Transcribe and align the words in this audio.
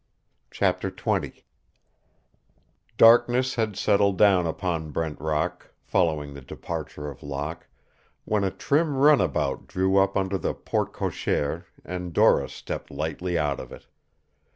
CHAPTER 0.49 0.89
XX 0.89 1.43
Darkness 2.97 3.53
had 3.53 3.75
settled 3.77 4.17
down 4.17 4.47
upon 4.47 4.89
Brent 4.89 5.21
Rock, 5.21 5.75
following 5.83 6.33
the 6.33 6.41
departure 6.41 7.07
of 7.07 7.21
Locke, 7.21 7.67
when 8.25 8.43
a 8.43 8.49
trim 8.49 8.95
runabout 8.97 9.67
drew 9.67 9.97
up 9.97 10.17
under 10.17 10.39
the 10.39 10.55
porte 10.55 10.91
cochère 10.91 11.65
and 11.85 12.13
Dora 12.13 12.49
stepped 12.49 12.89
lightly 12.89 13.37
out 13.37 13.59
of 13.59 13.71
it. 13.71 13.85